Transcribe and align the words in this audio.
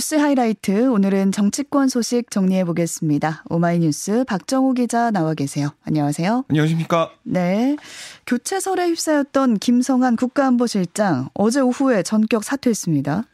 뉴스 0.00 0.14
하이라이트 0.14 0.88
오늘은 0.88 1.30
정치권 1.30 1.90
소식 1.90 2.30
정리해 2.30 2.64
보겠습니다. 2.64 3.44
오마이뉴스 3.50 4.24
박정우 4.24 4.72
기자 4.72 5.10
나와 5.10 5.34
계세요. 5.34 5.74
안녕하세요. 5.84 6.46
안녕하십니까? 6.48 7.10
네. 7.22 7.76
교체설에 8.26 8.86
휩싸였던 8.86 9.58
김성한 9.58 10.16
국가안보실장 10.16 11.28
어제 11.34 11.60
오후에 11.60 12.02
전격 12.02 12.44
사퇴했습니다. 12.44 13.24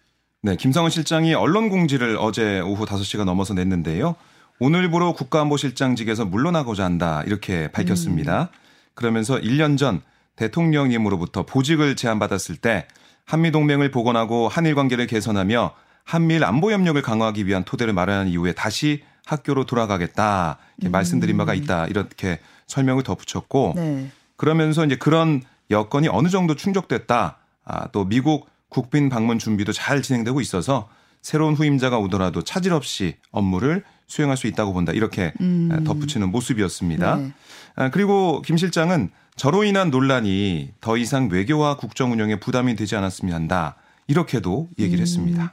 네, 0.43 0.57
김성한 0.57 0.91
실장이 0.91 1.35
언론 1.35 1.69
공지를 1.69 2.17
어제 2.19 2.59
오후 2.59 2.85
5시가 2.85 3.23
넘어서 3.23 3.55
냈는데요. 3.55 4.17
오늘부로 4.59 5.13
국가안보실장직에서 5.13 6.25
물러나고자 6.25 6.85
한다 6.85 7.23
이렇게 7.27 7.71
밝혔습니다. 7.71 8.51
음. 8.53 8.59
그러면서 8.95 9.39
1년 9.39 9.79
전 9.79 10.03
대통령님으로부터 10.35 11.47
보직을 11.47 11.95
제안받았을 11.95 12.57
때 12.57 12.89
한미 13.25 13.53
동맹을 13.53 13.93
복원하고 13.93 14.49
한일 14.49 14.75
관계를 14.75 15.07
개선하며 15.07 15.86
한미일 16.07 16.45
안보 16.45 16.73
협력을 16.73 17.01
강화하기 17.03 17.47
위한 17.47 17.65
토대를 17.65 17.93
마련한 17.93 18.29
이후에 18.29 18.53
다시 18.53 19.03
학교로 19.27 19.67
돌아가겠다 19.67 20.57
이렇게 20.79 20.89
음. 20.89 20.93
말씀드린 20.93 21.37
바가 21.37 21.53
있다 21.53 21.89
이렇게 21.89 22.39
설명을 22.69 23.03
덧붙였고 23.03 23.73
네. 23.75 24.11
그러면서 24.37 24.87
이제 24.87 24.97
그런 24.97 25.43
여건이 25.71 26.07
어느 26.09 26.29
정도 26.29 26.55
충족됐다. 26.55 27.39
아, 27.65 27.89
또 27.89 28.05
미국 28.05 28.49
국빈 28.69 29.09
방문 29.09 29.41
준비도 29.41 29.73
잘 29.73 30.01
진행되고 30.01 30.41
있어서 30.41 30.89
새로운 31.23 31.55
후임자가 31.55 31.99
오더라도 31.99 32.43
차질 32.43 32.73
없이 32.73 33.17
업무를 33.33 33.83
수행할 34.07 34.37
수 34.37 34.47
있다고 34.47 34.73
본다. 34.73 34.93
이렇게 34.93 35.33
음. 35.41 35.83
덧붙이는 35.85 36.31
모습이었습니다. 36.31 37.17
네. 37.17 37.33
아, 37.75 37.91
그리고 37.91 38.43
김 38.43 38.57
실장은 38.57 39.11
저로 39.35 39.65
인한 39.65 39.91
논란이 39.91 40.71
더 40.81 40.97
이상 40.97 41.29
외교와 41.29 41.77
국정 41.77 42.13
운영에 42.13 42.39
부담이 42.39 42.77
되지 42.77 42.95
않았으면 42.95 43.35
한다. 43.35 43.75
이렇게도 44.07 44.69
얘기를 44.79 45.01
음. 45.01 45.03
했습니다. 45.03 45.53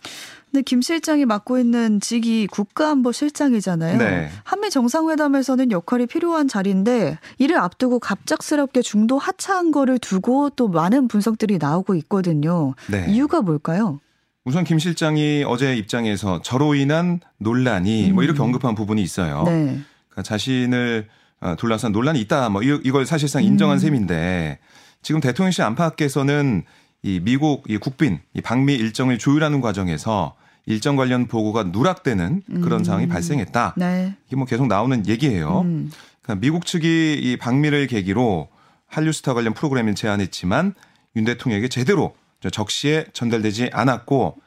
근데 0.54 0.62
김 0.62 0.84
실장이 0.84 1.26
맡고 1.26 1.58
있는 1.58 2.00
직이 2.00 2.46
국가안보실장이잖아요. 2.46 3.98
네. 3.98 4.30
한미 4.44 4.70
정상회담에서는 4.70 5.72
역할이 5.72 6.06
필요한 6.06 6.48
자리인데 6.48 7.18
이를 7.40 7.58
앞두고 7.58 7.98
갑작스럽게 7.98 8.84
중도 8.84 9.18
하차한 9.18 9.72
거를 9.72 9.98
두고 9.98 10.52
또 10.52 10.68
많은 10.68 11.08
분석들이 11.08 11.58
나오고 11.58 11.96
있거든요. 11.96 12.76
네. 12.88 13.08
이유가 13.09 13.42
뭘까요? 13.42 14.00
우선 14.46 14.64
김 14.64 14.78
실장이 14.78 15.44
어제 15.48 15.76
입장에서 15.76 16.44
저로 16.44 16.76
인한 16.76 17.20
논란이 17.40 18.12
음. 18.12 18.14
뭐 18.14 18.24
이렇게 18.24 18.40
음. 18.40 18.46
언급한 18.46 18.76
부분이 18.76 19.02
있어요. 19.02 19.46
네. 19.48 19.80
그러니까 20.08 20.22
자신을 20.22 21.08
어, 21.42 21.56
둘러싼 21.58 21.92
논란이 21.92 22.22
있다. 22.22 22.50
뭐 22.50 22.62
이걸 22.62 23.08
사실상 23.08 23.44
인정한 23.44 23.78
음. 23.78 23.80
셈인데 23.80 24.59
지금 25.02 25.20
대통령실 25.20 25.64
안팎에서는 25.64 26.64
이 27.02 27.20
미국 27.24 27.64
이 27.68 27.78
국빈 27.78 28.20
이 28.36 28.42
방미 28.42 28.76
일정을 28.76 29.18
조율하는 29.18 29.59
과정에서 29.59 30.36
일정 30.66 30.95
관련 30.95 31.28
보고가 31.28 31.64
누락되는 31.64 32.44
그런 32.61 32.80
음. 32.80 32.83
상황이 32.83 33.08
발생했다. 33.08 33.73
네. 33.78 34.16
이게 34.28 34.36
뭐 34.36 34.45
계속 34.45 34.67
나오는 34.67 35.06
얘기예요. 35.08 35.61
음. 35.61 35.92
그러니까 36.22 36.42
미국 36.42 36.66
측이 36.66 37.19
이 37.22 37.38
방미를 37.38 37.88
계기로 37.88 38.47
한류 38.88 39.11
스타 39.11 39.34
관련 39.34 39.53
프로그램을 39.53 39.95
제안했지만 39.95 40.73
윤 41.16 41.25
대통령에게 41.25 41.67
제대로 41.67 42.16
적시에 42.52 43.06
전달되지 43.14 43.72
않았고 43.73 44.38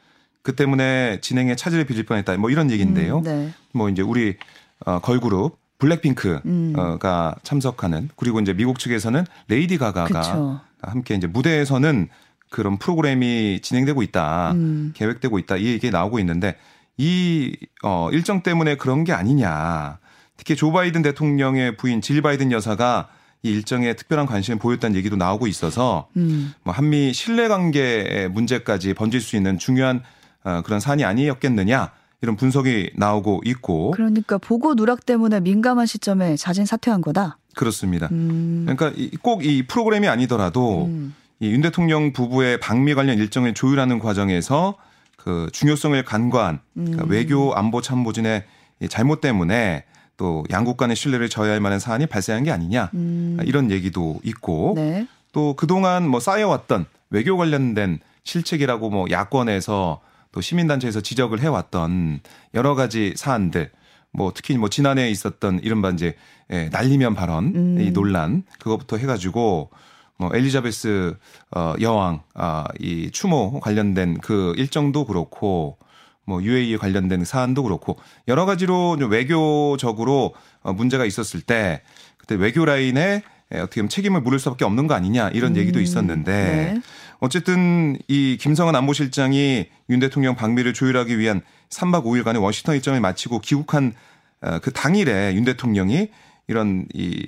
그 0.41 0.55
때문에 0.55 1.19
진행에 1.21 1.55
차질을 1.55 1.85
빚을 1.85 2.03
뻔했다. 2.03 2.37
뭐 2.37 2.49
이런 2.49 2.71
얘기인데요. 2.71 3.19
음, 3.19 3.23
네. 3.23 3.53
뭐 3.73 3.89
이제 3.89 4.01
우리 4.01 4.37
어, 4.85 4.99
걸그룹 4.99 5.57
블랙핑크가 5.77 6.41
음. 6.45 7.39
참석하는 7.43 8.09
그리고 8.15 8.39
이제 8.39 8.53
미국 8.53 8.79
측에서는 8.79 9.25
레이디 9.47 9.77
가가가 9.77 10.21
그쵸. 10.21 10.61
함께 10.81 11.15
이제 11.15 11.27
무대에서는 11.27 12.09
그런 12.49 12.77
프로그램이 12.77 13.59
진행되고 13.61 14.01
있다, 14.03 14.51
음. 14.53 14.93
계획되고 14.95 15.37
있다 15.39 15.57
이 15.57 15.67
얘기 15.67 15.89
나오고 15.89 16.19
있는데 16.19 16.55
이 16.97 17.55
어, 17.83 18.09
일정 18.11 18.41
때문에 18.41 18.75
그런 18.75 19.03
게 19.03 19.13
아니냐. 19.13 19.99
특히 20.37 20.55
조 20.55 20.71
바이든 20.71 21.01
대통령의 21.01 21.77
부인 21.77 22.01
질 22.01 22.21
바이든 22.21 22.51
여사가 22.51 23.09
이 23.43 23.49
일정에 23.51 23.93
특별한 23.93 24.25
관심을 24.25 24.59
보였다는 24.59 24.95
얘기도 24.95 25.15
나오고 25.15 25.47
있어서 25.47 26.07
음. 26.17 26.53
뭐 26.63 26.73
한미 26.73 27.13
신뢰 27.13 27.47
관계 27.47 28.27
문제까지 28.31 28.93
번질 28.93 29.21
수 29.21 29.35
있는 29.35 29.57
중요한 29.59 30.01
어, 30.43 30.61
그런 30.63 30.79
사안이 30.79 31.03
아니었겠느냐 31.05 31.91
이런 32.21 32.35
분석이 32.35 32.91
나오고 32.95 33.41
있고 33.45 33.91
그러니까 33.91 34.37
보고 34.37 34.73
누락 34.75 35.05
때문에 35.05 35.39
민감한 35.39 35.85
시점에 35.85 36.35
자진 36.35 36.65
사퇴한 36.65 37.01
거다. 37.01 37.37
그렇습니다. 37.55 38.07
음. 38.11 38.65
그러니까 38.67 38.91
꼭 39.21 39.43
이 39.43 39.63
프로그램이 39.67 40.07
아니더라도 40.07 40.85
음. 40.85 41.13
이윤 41.39 41.61
대통령 41.61 42.13
부부의 42.13 42.59
방미 42.59 42.95
관련 42.95 43.17
일정을 43.17 43.53
조율하는 43.53 43.99
과정에서 43.99 44.75
그 45.17 45.49
중요성을 45.51 46.01
간과한 46.03 46.59
그러니까 46.73 47.03
음. 47.03 47.09
외교 47.09 47.53
안보 47.53 47.81
참모진의 47.81 48.45
잘못 48.89 49.21
때문에 49.21 49.83
또 50.15 50.43
양국 50.51 50.77
간의 50.77 50.95
신뢰를 50.95 51.29
저해할 51.29 51.59
만한 51.59 51.79
사안이 51.79 52.07
발생한 52.07 52.43
게 52.43 52.51
아니냐 52.51 52.89
음. 52.95 53.37
이런 53.43 53.69
얘기도 53.69 54.19
있고 54.23 54.73
네. 54.75 55.07
또 55.31 55.53
그동안 55.55 56.07
뭐 56.07 56.19
쌓여왔던 56.19 56.85
외교 57.11 57.37
관련된 57.37 57.99
실책이라고 58.23 58.89
뭐 58.89 59.05
야권에서 59.09 60.01
또 60.31 60.41
시민단체에서 60.41 61.01
지적을 61.01 61.39
해왔던 61.41 62.21
여러 62.53 62.75
가지 62.75 63.13
사안들 63.15 63.71
뭐 64.11 64.31
특히 64.33 64.57
뭐 64.57 64.69
지난해 64.69 65.09
있었던 65.09 65.59
이른바 65.63 65.91
이제 65.91 66.15
예, 66.49 66.69
날리면 66.69 67.13
발언 67.13 67.53
음. 67.55 67.81
이 67.81 67.91
논란 67.91 68.43
그것부터 68.59 68.97
해가지고 68.97 69.69
뭐 70.17 70.31
엘리자베스 70.33 71.15
어 71.55 71.75
여왕 71.79 72.23
아이 72.33 73.11
추모 73.11 73.59
관련된 73.59 74.19
그 74.19 74.53
일정도 74.57 75.05
그렇고 75.05 75.77
뭐 76.25 76.43
UAE 76.43 76.77
관련된 76.77 77.23
사안도 77.23 77.63
그렇고 77.63 77.97
여러 78.27 78.45
가지로 78.45 78.97
외교적으로 79.09 80.33
어 80.61 80.73
문제가 80.73 81.05
있었을 81.05 81.41
때 81.41 81.81
그때 82.17 82.35
외교 82.35 82.65
라인에 82.65 83.23
어떻게 83.53 83.81
보면 83.81 83.89
책임을 83.89 84.21
물을 84.21 84.39
수밖에 84.39 84.65
없는 84.65 84.87
거 84.87 84.93
아니냐 84.93 85.29
이런 85.29 85.53
음. 85.53 85.57
얘기도 85.57 85.79
있었는데 85.79 86.73
네. 86.73 86.81
어쨌든 87.19 87.97
이 88.07 88.37
김성은 88.39 88.75
안보실장이 88.75 89.67
윤 89.89 89.99
대통령 89.99 90.35
방미를 90.35 90.73
조율하기 90.73 91.17
위한 91.17 91.41
3박 91.69 92.03
5일간의 92.03 92.41
워싱턴 92.41 92.75
일정을 92.75 92.99
마치고 92.99 93.39
귀국한 93.39 93.93
어, 94.41 94.59
그 94.59 94.71
당일에 94.71 95.33
윤 95.33 95.45
대통령이 95.45 96.09
이런 96.47 96.85
이 96.93 97.25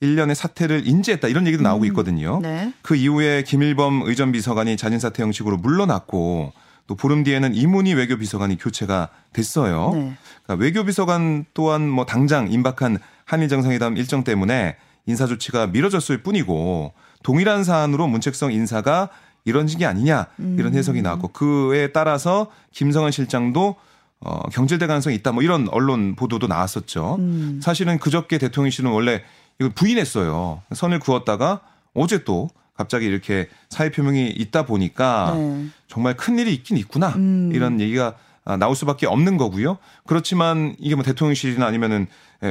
일련의 0.00 0.34
사태를 0.34 0.86
인지했다 0.86 1.28
이런 1.28 1.46
얘기도 1.46 1.62
나오고 1.62 1.84
음. 1.84 1.86
있거든요. 1.88 2.40
네. 2.40 2.72
그 2.82 2.94
이후에 2.94 3.42
김일범 3.42 4.02
의전 4.04 4.32
비서관이 4.32 4.76
자진 4.76 4.98
사퇴 4.98 5.22
형식으로 5.22 5.56
물러났고 5.56 6.52
또 6.86 6.94
보름 6.94 7.22
뒤에는 7.22 7.54
이문희 7.54 7.94
외교 7.94 8.16
비서관이 8.16 8.58
교체가 8.58 9.08
됐어요. 9.32 9.92
네. 9.94 10.16
그러니까 10.44 10.64
외교 10.64 10.84
비서관 10.84 11.44
또한 11.54 11.88
뭐 11.88 12.06
당장 12.06 12.50
임박한 12.50 12.98
한일 13.24 13.48
정상회담 13.48 13.96
일정 13.96 14.24
때문에 14.24 14.76
인사 15.06 15.26
조치가 15.26 15.68
미뤄졌을 15.68 16.22
뿐이고 16.22 16.92
동일한 17.22 17.64
사안으로 17.64 18.06
문책성 18.06 18.52
인사가 18.52 19.08
이런진 19.44 19.78
게 19.78 19.86
아니냐 19.86 20.26
이런 20.58 20.74
해석이 20.74 21.00
나왔고 21.02 21.28
그에 21.28 21.92
따라서 21.92 22.50
김성한 22.72 23.10
실장도 23.10 23.76
어, 24.20 24.40
경질될 24.50 24.86
가능성이 24.86 25.16
있다 25.16 25.32
뭐 25.32 25.42
이런 25.42 25.68
언론 25.70 26.14
보도도 26.14 26.46
나왔었죠. 26.46 27.16
음. 27.18 27.60
사실은 27.62 27.98
그저께 27.98 28.38
대통령실은 28.38 28.90
원래 28.90 29.22
이걸 29.58 29.70
부인했어요. 29.70 30.62
선을 30.74 31.00
그었다가 31.00 31.60
어제 31.94 32.24
또 32.24 32.48
갑자기 32.74 33.06
이렇게 33.06 33.48
사의 33.68 33.90
표명이 33.92 34.28
있다 34.28 34.64
보니까 34.64 35.34
네. 35.36 35.66
정말 35.88 36.16
큰 36.16 36.38
일이 36.38 36.52
있긴 36.54 36.76
있구나 36.76 37.08
음. 37.16 37.50
이런 37.54 37.80
얘기가 37.80 38.14
나올 38.58 38.74
수밖에 38.74 39.06
없는 39.06 39.36
거고요. 39.36 39.76
그렇지만 40.06 40.74
이게 40.78 40.94
뭐 40.94 41.04
대통령실이나 41.04 41.66
아니면은 41.66 42.06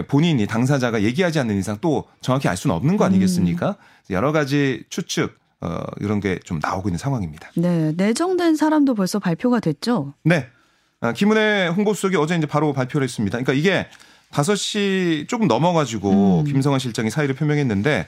본인이 0.08 0.46
당사자가 0.46 1.02
얘기하지 1.02 1.40
않는 1.40 1.58
이상 1.58 1.78
또 1.82 2.06
정확히 2.22 2.48
알 2.48 2.56
수는 2.56 2.76
없는 2.76 2.96
거 2.98 3.06
아니겠습니까? 3.06 3.70
음. 3.70 4.14
여러 4.14 4.32
가지 4.32 4.84
추측 4.90 5.38
어, 5.62 5.82
이런 6.00 6.20
게 6.20 6.40
좀 6.46 6.60
나오고 6.62 6.90
있는 6.90 6.98
상황입니다. 6.98 7.50
네, 7.56 7.92
내정된 7.98 8.56
사람도 8.56 8.94
벌써 8.96 9.20
발표가 9.20 9.60
됐죠? 9.60 10.14
네. 10.24 10.48
아, 11.02 11.14
김은혜 11.14 11.68
홍보수석이 11.68 12.18
어제 12.18 12.36
이제 12.36 12.46
바로 12.46 12.74
발표를 12.74 13.06
했습니다. 13.06 13.38
그러니까 13.38 13.54
이게 13.54 13.88
5시 14.32 15.28
조금 15.28 15.48
넘어가지고 15.48 16.42
음. 16.42 16.44
김성환 16.46 16.80
실장이 16.80 17.10
사의를 17.10 17.36
표명했는데 17.36 18.08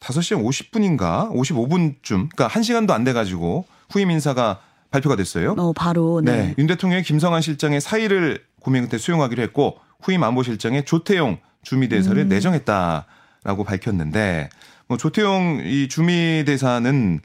5시 0.00 0.42
50분인가 0.42 1.30
55분쯤 1.32 2.28
그러니까 2.34 2.48
1시간도 2.48 2.90
안 2.90 3.04
돼 3.04 3.12
가지고 3.12 3.66
후임 3.90 4.10
인사가 4.10 4.60
발표가 4.90 5.16
됐어요. 5.16 5.54
어, 5.58 5.72
바로. 5.72 6.20
네. 6.22 6.36
네. 6.36 6.54
윤 6.58 6.66
대통령이 6.66 7.02
김성환 7.02 7.42
실장의 7.42 7.80
사의를 7.80 8.42
고명 8.60 8.86
끝에 8.88 8.98
수용하기로 8.98 9.42
했고 9.42 9.78
후임 10.00 10.22
안보실장의 10.22 10.84
조태용 10.84 11.38
주미대사를 11.62 12.20
음. 12.20 12.28
내정했다라고 12.28 13.64
밝혔는데 13.64 14.48
뭐 14.88 14.96
조태용 14.96 15.62
이 15.64 15.88
주미대사는 15.88 17.20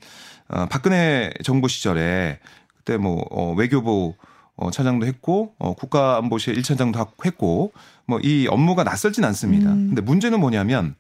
어, 0.49 0.65
박근혜 0.69 1.31
정부 1.43 1.67
시절에 1.67 2.39
그때 2.77 2.97
뭐 2.97 3.25
어, 3.31 3.53
외교부 3.53 4.15
어, 4.57 4.71
차장도 4.71 5.05
했고 5.05 5.53
어, 5.59 5.73
국가안보실 5.73 6.55
1차장도 6.55 7.07
했고 7.25 7.71
뭐 8.05 8.19
이 8.23 8.47
업무가 8.49 8.83
낯설진 8.83 9.23
않습니다. 9.25 9.71
음. 9.71 9.87
근데 9.89 10.01
문제는 10.01 10.39
뭐냐면 10.39 10.95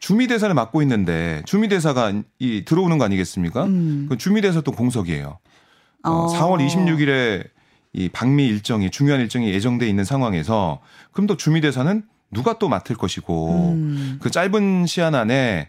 주미대사를 0.00 0.52
맡고 0.54 0.82
있는데 0.82 1.42
주미대사가 1.46 2.12
이 2.38 2.64
들어오는 2.64 2.98
거 2.98 3.04
아니겠습니까? 3.04 3.64
음. 3.64 4.06
그 4.08 4.16
주미대사 4.18 4.60
또 4.60 4.72
공석이에요. 4.72 5.38
어. 6.04 6.26
4월 6.26 6.66
26일에 6.66 7.48
이 7.92 8.08
방미 8.08 8.46
일정이 8.46 8.90
중요한 8.90 9.20
일정이 9.20 9.50
예정돼 9.52 9.88
있는 9.88 10.04
상황에서 10.04 10.80
그럼 11.12 11.26
또 11.26 11.36
주미대사는 11.36 12.02
누가 12.32 12.58
또 12.58 12.68
맡을 12.68 12.96
것이고 12.96 13.74
음. 13.74 14.18
그 14.20 14.30
짧은 14.30 14.86
시한 14.86 15.14
안에 15.14 15.68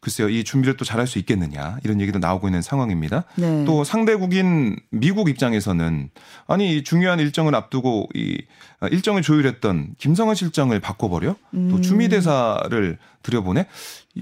글쎄요, 0.00 0.28
이 0.28 0.44
준비를 0.44 0.76
또 0.76 0.84
잘할 0.84 1.06
수 1.06 1.18
있겠느냐 1.18 1.78
이런 1.84 2.00
얘기도 2.00 2.18
나오고 2.18 2.48
있는 2.48 2.62
상황입니다. 2.62 3.24
네. 3.36 3.64
또 3.64 3.84
상대국인 3.84 4.76
미국 4.90 5.28
입장에서는 5.28 6.10
아니 6.46 6.82
중요한 6.84 7.20
일정을 7.20 7.54
앞두고 7.54 8.08
이 8.14 8.42
일정을 8.90 9.22
조율했던 9.22 9.94
김성환 9.98 10.34
실장을 10.34 10.78
바꿔버려 10.80 11.36
음. 11.54 11.68
또 11.70 11.80
주미 11.80 12.08
대사를 12.08 12.98
들여보내 13.22 13.66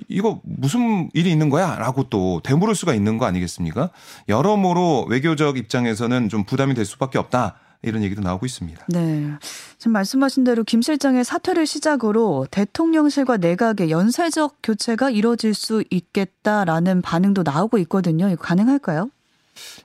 이거 0.08 0.40
무슨 0.44 1.08
일이 1.14 1.30
있는 1.30 1.50
거야?라고 1.50 2.04
또 2.10 2.40
되물을 2.44 2.74
수가 2.74 2.94
있는 2.94 3.18
거 3.18 3.26
아니겠습니까? 3.26 3.90
여러모로 4.28 5.06
외교적 5.08 5.56
입장에서는 5.56 6.28
좀 6.28 6.44
부담이 6.44 6.74
될 6.74 6.84
수밖에 6.84 7.18
없다. 7.18 7.56
이런 7.82 8.02
얘기도 8.02 8.22
나오고 8.22 8.46
있습니다. 8.46 8.86
네. 8.88 9.30
지금 9.78 9.92
말씀하신 9.92 10.44
대로 10.44 10.64
김 10.64 10.82
실장의 10.82 11.24
사퇴를 11.24 11.66
시작으로 11.66 12.46
대통령실과 12.50 13.36
내각의 13.36 13.90
연쇄적 13.90 14.56
교체가 14.62 15.10
이뤄질 15.10 15.54
수 15.54 15.84
있겠다라는 15.90 17.02
반응도 17.02 17.42
나오고 17.44 17.78
있거든요. 17.78 18.28
이거 18.28 18.42
가능할까요? 18.42 19.10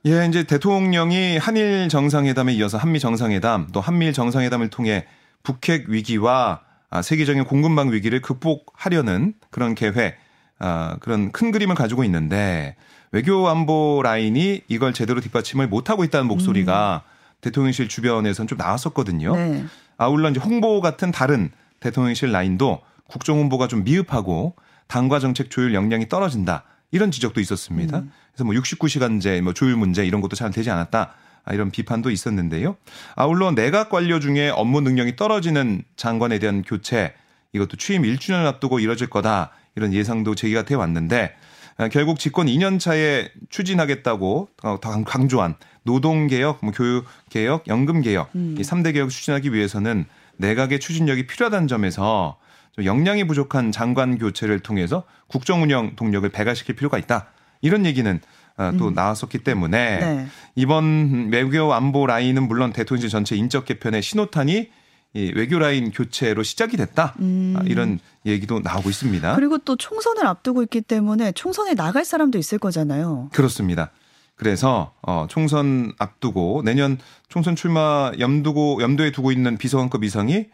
예, 0.05 0.25
이제 0.27 0.43
대통령이 0.43 1.37
한일 1.37 1.89
정상회담에 1.89 2.53
이어서 2.53 2.77
한미 2.77 2.99
정상회담 2.99 3.69
또 3.73 3.81
한미일 3.81 4.13
정상회담을 4.13 4.69
통해 4.69 5.05
북핵 5.43 5.89
위기와 5.89 6.61
아, 6.89 7.01
세계적인 7.01 7.45
공급망 7.45 7.91
위기를 7.91 8.21
극복하려는 8.21 9.33
그런 9.49 9.73
계획, 9.73 10.15
아, 10.59 10.97
그런 10.99 11.31
큰 11.31 11.51
그림을 11.51 11.75
가지고 11.75 12.03
있는데 12.03 12.75
외교 13.11 13.47
안보 13.47 14.01
라인이 14.03 14.61
이걸 14.67 14.93
제대로 14.93 15.19
뒷받침을 15.19 15.67
못하고 15.67 16.03
있다는 16.03 16.27
목소리가 16.27 17.03
음. 17.05 17.12
대통령실 17.43 17.87
주변에선 17.87 18.47
좀 18.47 18.57
나왔었거든요. 18.57 19.35
네. 19.35 19.65
아울러 19.97 20.29
이제 20.29 20.39
홍보 20.39 20.81
같은 20.81 21.11
다른 21.11 21.51
대통령실 21.79 22.31
라인도 22.31 22.81
국정 23.07 23.37
홍보가 23.37 23.67
좀 23.67 23.83
미흡하고 23.83 24.55
당과 24.87 25.19
정책 25.19 25.51
조율 25.51 25.73
역량이 25.73 26.09
떨어진다. 26.09 26.63
이런 26.91 27.11
지적도 27.11 27.41
있었습니다. 27.41 27.99
음. 27.99 28.11
그래서 28.31 28.45
뭐 28.45 28.53
69시간제 28.55 29.41
뭐 29.41 29.53
조율 29.53 29.75
문제 29.75 30.05
이런 30.05 30.21
것도 30.21 30.35
잘 30.35 30.51
되지 30.51 30.69
않았다. 30.69 31.13
아, 31.45 31.53
이런 31.53 31.71
비판도 31.71 32.09
있었는데요. 32.09 32.77
아울러 33.15 33.51
내각 33.51 33.89
관료 33.89 34.19
중에 34.19 34.49
업무 34.49 34.79
능력이 34.81 35.15
떨어지는 35.15 35.83
장관에 35.97 36.39
대한 36.39 36.61
교체 36.61 37.13
이것도 37.51 37.77
취임 37.77 38.03
1주년 38.03 38.45
앞두고 38.45 38.79
이뤄질 38.79 39.09
거다. 39.09 39.51
이런 39.75 39.93
예상도 39.93 40.35
제기가 40.35 40.63
돼 40.63 40.75
왔는데 40.75 41.35
아, 41.77 41.87
결국 41.87 42.19
집권 42.19 42.47
2년 42.47 42.79
차에 42.79 43.29
추진하겠다고 43.49 44.49
어, 44.63 44.79
강조한 45.05 45.55
노동 45.83 46.27
개혁, 46.27 46.59
뭐 46.61 46.73
교육 46.73 47.05
개혁, 47.29 47.67
연금 47.67 48.01
개혁 48.01 48.29
음. 48.35 48.55
이 48.57 48.61
3대 48.61 48.93
개혁 48.93 49.09
추진하기 49.09 49.53
위해서는 49.53 50.05
내각의 50.37 50.79
추진력이 50.79 51.27
필요하다는 51.27 51.67
점에서 51.67 52.37
좀 52.71 52.85
역량이 52.85 53.25
부족한 53.25 53.71
장관 53.71 54.17
교체를 54.17 54.59
통해서 54.59 55.03
국정 55.27 55.61
운영 55.61 55.95
동력을 55.95 56.27
배가시킬 56.29 56.75
필요가 56.75 56.97
있다. 56.97 57.27
이런 57.61 57.85
얘기는 57.85 58.19
어, 58.57 58.71
또 58.77 58.89
음. 58.89 58.93
나왔었기 58.93 59.39
때문에 59.39 59.99
네. 59.99 60.27
이번 60.55 61.29
외교 61.31 61.73
안보 61.73 62.05
라인은 62.05 62.47
물론 62.47 62.71
대통령실 62.71 63.09
전체 63.09 63.35
인적 63.35 63.65
개편의 63.65 64.01
신호탄이 64.01 64.69
이 65.15 65.31
외교 65.35 65.59
라인 65.59 65.91
교체로 65.91 66.41
시작이 66.41 66.75
됐다 66.75 67.15
음. 67.19 67.55
아, 67.57 67.63
이런 67.65 67.99
얘기도 68.25 68.59
나오고 68.59 68.89
있습니다. 68.89 69.35
그리고 69.35 69.59
또 69.59 69.75
총선을 69.75 70.25
앞두고 70.25 70.63
있기 70.63 70.81
때문에 70.81 71.31
총선에 71.33 71.75
나갈 71.75 72.03
사람도 72.03 72.39
있을 72.39 72.57
거잖아요. 72.57 73.29
그렇습니다. 73.31 73.91
그래서 74.35 74.93
어 75.01 75.27
총선 75.29 75.93
앞두고 75.99 76.63
내년 76.65 76.97
총선 77.29 77.55
출마 77.55 78.11
염두고 78.19 78.81
염두에 78.81 79.11
두고 79.11 79.31
있는 79.31 79.57
비서관급 79.57 80.03
이상이 80.03 80.47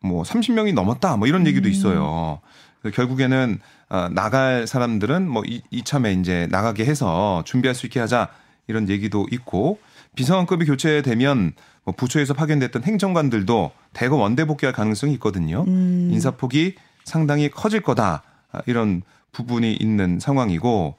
뭐 0.00 0.22
30명이 0.22 0.72
넘었다 0.72 1.16
뭐 1.16 1.26
이런 1.26 1.46
얘기도 1.46 1.68
음. 1.68 1.70
있어요. 1.70 2.40
음. 2.84 2.90
결국에는 2.92 3.60
어 3.88 4.08
나갈 4.10 4.66
사람들은 4.66 5.28
뭐 5.28 5.42
이, 5.46 5.62
이참에 5.70 6.12
이제 6.12 6.46
나가게 6.50 6.84
해서 6.84 7.42
준비할 7.44 7.74
수 7.74 7.86
있게 7.86 8.00
하자 8.00 8.28
이런 8.66 8.88
얘기도 8.88 9.26
있고 9.30 9.78
비서관급이 10.16 10.64
교체되면 10.66 11.52
뭐 11.84 11.94
부처에서 11.94 12.34
파견됐던 12.34 12.84
행정관들도 12.84 13.72
대거 13.92 14.16
원대 14.16 14.44
복귀할 14.44 14.72
가능성이 14.72 15.12
있거든요. 15.14 15.64
음. 15.66 16.10
인사폭이 16.12 16.76
상당히 17.04 17.50
커질 17.50 17.80
거다 17.80 18.22
이런 18.66 19.02
부분이 19.32 19.74
있는 19.74 20.20
상황이고 20.20 20.94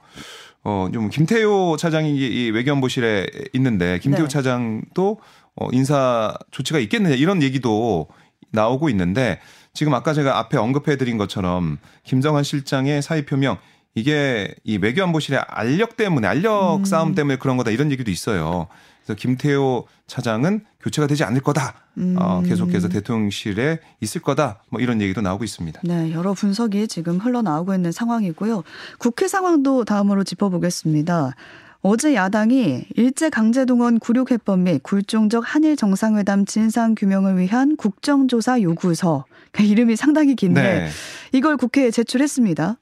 어, 0.65 0.89
좀 0.91 1.09
김태효 1.09 1.77
차장이 1.77 2.15
이 2.15 2.49
외교안보실에 2.49 3.27
있는데 3.53 3.99
김태효 3.99 4.23
네. 4.23 4.27
차장도 4.27 5.19
어, 5.55 5.67
인사 5.71 6.35
조치가 6.49 6.79
있겠느냐 6.79 7.15
이런 7.15 7.43
얘기도 7.43 8.07
나오고 8.51 8.89
있는데 8.89 9.39
지금 9.73 9.93
아까 9.93 10.13
제가 10.13 10.39
앞에 10.39 10.57
언급해 10.57 10.97
드린 10.97 11.19
것처럼 11.19 11.77
김정환 12.03 12.43
실장의 12.43 13.03
사의 13.03 13.27
표명 13.27 13.57
이게 13.93 14.55
이 14.63 14.77
외교안보실의 14.77 15.39
알력 15.47 15.97
때문에 15.97 16.27
알력 16.27 16.79
음. 16.79 16.85
싸움 16.85 17.13
때문에 17.13 17.37
그런 17.37 17.57
거다 17.57 17.69
이런 17.69 17.91
얘기도 17.91 18.09
있어요. 18.09 18.67
그래서 19.03 19.15
김태호 19.19 19.87
차장은 20.07 20.65
교체가 20.85 21.07
되지 21.07 21.23
않을 21.23 21.41
거다. 21.41 21.69
어, 21.69 21.81
음. 21.97 22.15
어, 22.17 22.41
계속해서 22.43 22.89
대통령실에 22.89 23.79
있을 24.01 24.21
거다. 24.21 24.61
뭐 24.69 24.79
이런 24.79 25.01
얘기도 25.01 25.21
나오고 25.21 25.43
있습니다. 25.43 25.81
네, 25.83 26.13
여러 26.13 26.33
분석이 26.33 26.87
지금 26.87 27.17
흘러나오고 27.17 27.73
있는 27.73 27.91
상황이고요. 27.91 28.63
국회 28.99 29.27
상황도 29.27 29.85
다음으로 29.85 30.23
짚어보겠습니다. 30.23 31.33
어제 31.81 32.13
야당이 32.15 32.85
일제 32.95 33.29
강제동원 33.29 33.99
굴욕 33.99 34.31
해법 34.31 34.59
및 34.59 34.81
굴종적 34.83 35.43
한일 35.45 35.75
정상회담 35.75 36.45
진상 36.45 36.95
규명을 36.95 37.37
위한 37.37 37.75
국정조사 37.75 38.61
요구서 38.61 39.25
그러니까 39.51 39.63
이름이 39.71 39.95
상당히 39.95 40.35
긴데 40.35 40.61
네. 40.61 40.89
이걸 41.31 41.57
국회에 41.57 41.91
제출했습니다. 41.91 42.77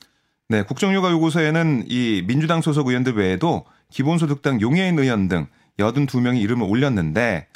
네, 0.50 0.63
국정조사 0.63 1.09
요구서에는 1.11 1.85
이 1.88 2.23
민주당 2.27 2.61
소속 2.61 2.88
의원들 2.88 3.13
외에도 3.13 3.65
기본소득당 3.91 4.61
용해인 4.61 5.00
의원 5.00 5.27
등 5.27 5.47
82명이 5.79 6.41
이름을 6.41 6.67
올렸는데 6.69 7.47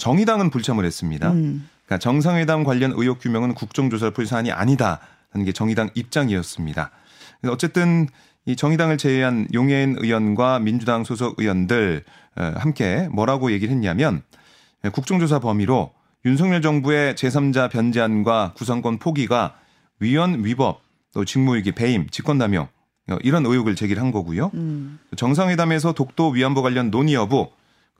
정의당은 0.00 0.50
불참을 0.50 0.84
했습니다. 0.84 1.30
음. 1.32 1.68
그러니까 1.84 1.98
정상회담 1.98 2.64
관련 2.64 2.92
의혹 2.96 3.20
규명은 3.20 3.54
국정조사를 3.54 4.12
풀 4.12 4.26
사안이 4.26 4.50
아니다라는 4.50 5.44
게 5.44 5.52
정의당 5.52 5.90
입장이었습니다. 5.94 6.90
어쨌든 7.48 8.08
이 8.46 8.56
정의당을 8.56 8.96
제외한 8.96 9.46
용해인 9.52 9.96
의원과 9.98 10.60
민주당 10.60 11.04
소속 11.04 11.38
의원들 11.38 12.04
함께 12.34 13.08
뭐라고 13.12 13.52
얘기를 13.52 13.74
했냐면 13.74 14.22
국정조사 14.92 15.40
범위로 15.40 15.92
윤석열 16.24 16.62
정부의 16.62 17.14
제3자 17.14 17.70
변제안과 17.70 18.54
구성권 18.54 18.98
포기가 18.98 19.56
위헌 20.00 20.44
위법 20.44 20.82
또 21.12 21.24
직무유기 21.24 21.72
배임 21.72 22.08
직권남용 22.08 22.68
이런 23.22 23.44
의혹을 23.44 23.74
제기한 23.74 24.12
거고요. 24.12 24.50
음. 24.54 24.98
정상회담에서 25.16 25.92
독도 25.92 26.30
위안부 26.30 26.62
관련 26.62 26.90
논의 26.90 27.14
여부 27.14 27.50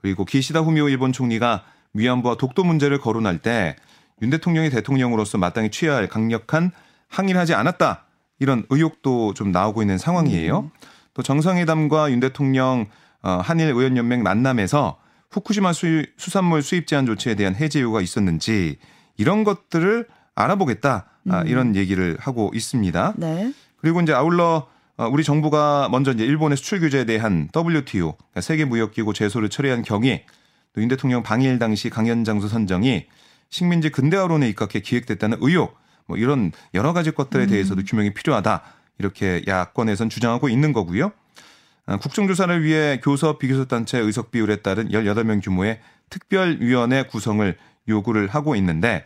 그리고 0.01 0.23
기시다 0.25 0.61
후미오 0.61 0.89
일본 0.89 1.11
총리가 1.11 1.63
위안부와 1.93 2.37
독도 2.37 2.63
문제를 2.63 2.99
거론할 2.99 3.39
때 3.39 3.75
윤 4.21 4.29
대통령이 4.29 4.69
대통령으로서 4.69 5.37
마땅히 5.37 5.69
취해야 5.69 5.97
할 5.97 6.07
강력한 6.07 6.71
항의를 7.09 7.39
하지 7.39 7.53
않았다. 7.53 8.05
이런 8.39 8.65
의혹도 8.69 9.33
좀 9.33 9.51
나오고 9.51 9.81
있는 9.81 9.97
상황이에요. 9.97 10.59
음. 10.59 10.69
또 11.13 11.21
정상회담과 11.21 12.11
윤 12.11 12.19
대통령 12.19 12.87
어, 13.21 13.39
한일 13.43 13.67
의원연맹 13.67 14.23
만남에서 14.23 14.97
후쿠시마 15.31 15.73
수, 15.73 16.05
수산물 16.17 16.61
수입 16.61 16.87
제한 16.87 17.05
조치에 17.05 17.35
대한 17.35 17.55
해제 17.55 17.81
요구가 17.81 18.01
있었는지 18.01 18.77
이런 19.17 19.43
것들을 19.43 20.07
알아보겠다. 20.35 21.05
아, 21.29 21.41
음. 21.41 21.47
이런 21.47 21.75
얘기를 21.75 22.17
하고 22.19 22.51
있습니다. 22.53 23.13
네. 23.17 23.53
그리고 23.77 24.01
이제 24.01 24.13
아울러 24.13 24.67
어, 24.97 25.07
우리 25.07 25.23
정부가 25.23 25.89
먼저 25.91 26.11
이제 26.11 26.25
일본의 26.25 26.57
수출 26.57 26.79
규제에 26.79 27.05
대한 27.05 27.49
WTO 27.55 28.15
그러니까 28.15 28.41
세계 28.41 28.65
무역기구 28.65 29.13
제소를 29.13 29.49
처리한 29.49 29.83
경위 29.83 30.23
또윤 30.73 30.87
대통령 30.89 31.23
방일 31.23 31.59
당시 31.59 31.89
강연 31.89 32.23
장소 32.23 32.47
선정이 32.47 33.05
식민지 33.49 33.89
근대화론에 33.89 34.47
입각해 34.49 34.81
기획됐다는 34.81 35.39
의혹 35.41 35.77
뭐 36.07 36.17
이런 36.17 36.51
여러 36.73 36.93
가지 36.93 37.11
것들에 37.11 37.43
음. 37.43 37.49
대해서도 37.49 37.83
규명이 37.83 38.13
필요하다 38.13 38.63
이렇게 38.97 39.41
야권에선 39.47 40.09
주장하고 40.09 40.49
있는 40.49 40.73
거고요. 40.73 41.11
아, 41.85 41.97
국정조사를 41.97 42.63
위해 42.63 42.99
교섭 43.03 43.39
비교섭 43.39 43.67
단체 43.67 43.97
의석 43.97 44.31
비율에 44.31 44.57
따른 44.57 44.89
18명 44.89 45.43
규모의 45.43 45.79
특별위원회 46.09 47.03
구성을 47.03 47.57
요구를 47.87 48.27
하고 48.27 48.55
있는데 48.55 49.05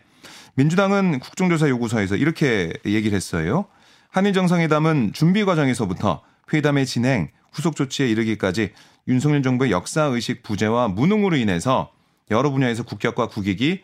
민주당은 0.54 1.20
국정조사 1.20 1.68
요구서에서 1.68 2.16
이렇게 2.16 2.72
얘기를 2.84 3.16
했어요. 3.16 3.66
한일 4.10 4.32
정상회담은 4.32 5.12
준비 5.12 5.44
과정에서부터 5.44 6.22
회담의 6.52 6.86
진행, 6.86 7.28
후속 7.52 7.76
조치에 7.76 8.08
이르기까지 8.08 8.72
윤석열 9.08 9.42
정부의 9.42 9.70
역사 9.70 10.04
의식 10.04 10.42
부재와 10.42 10.88
무능으로 10.88 11.36
인해서 11.36 11.90
여러 12.30 12.50
분야에서 12.50 12.82
국격과 12.82 13.28
국익이 13.28 13.82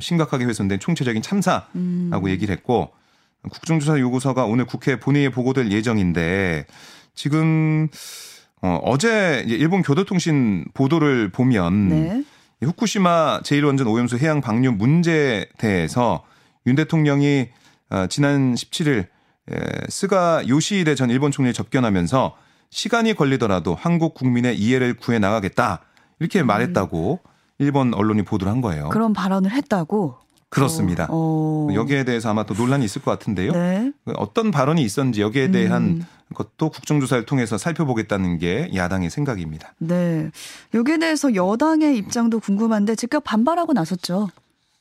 심각하게 0.00 0.44
훼손된 0.44 0.80
총체적인 0.80 1.22
참사라고 1.22 1.66
음. 1.76 2.28
얘기를 2.28 2.54
했고 2.54 2.92
국정조사 3.50 3.98
요구서가 3.98 4.44
오늘 4.44 4.64
국회 4.64 4.98
본회의에 5.00 5.30
보고될 5.30 5.70
예정인데 5.72 6.66
지금 7.14 7.88
어, 8.62 8.78
어제 8.84 9.44
일본 9.48 9.82
교도통신 9.82 10.66
보도를 10.72 11.30
보면 11.30 11.88
네. 11.88 12.24
후쿠시마 12.62 13.40
제1원전 13.40 13.88
오염수 13.88 14.18
해양 14.18 14.40
방류 14.40 14.72
문제에 14.72 15.46
대해서 15.58 16.24
윤 16.66 16.76
대통령이 16.76 17.48
어, 17.90 18.06
지난 18.06 18.54
17일 18.54 19.08
스가 19.88 20.46
요시히데 20.46 20.94
전 20.94 21.10
일본 21.10 21.32
총리 21.32 21.52
접견하면서 21.52 22.36
시간이 22.72 23.12
걸리더라도 23.12 23.76
한국 23.78 24.14
국민의 24.14 24.58
이해를 24.58 24.94
구해 24.94 25.18
나가겠다 25.18 25.82
이렇게 26.18 26.40
음. 26.40 26.46
말했다고 26.46 27.20
일본 27.58 27.92
언론이 27.92 28.22
보도를 28.22 28.50
한 28.50 28.62
거예요. 28.62 28.88
그런 28.88 29.12
발언을 29.12 29.52
했다고? 29.52 30.16
그렇습니다. 30.48 31.06
어. 31.10 31.68
여기에 31.72 32.04
대해서 32.04 32.30
아마 32.30 32.44
또 32.44 32.54
논란이 32.54 32.84
있을 32.84 33.02
것 33.02 33.10
같은데요. 33.10 33.52
네. 33.52 33.92
어떤 34.16 34.50
발언이 34.50 34.82
있었는지 34.82 35.20
여기에 35.20 35.50
대한 35.50 35.82
음. 35.82 36.06
것도 36.34 36.70
국정조사를 36.70 37.26
통해서 37.26 37.58
살펴보겠다는 37.58 38.38
게 38.38 38.70
야당의 38.74 39.10
생각입니다. 39.10 39.74
네. 39.78 40.30
여기에 40.72 40.98
대해서 40.98 41.34
여당의 41.34 41.96
입장도 41.98 42.40
궁금한데 42.40 42.94
직접 42.94 43.20
반발하고 43.20 43.74
나섰죠. 43.74 44.30